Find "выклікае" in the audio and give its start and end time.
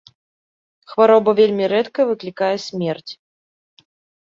2.13-2.51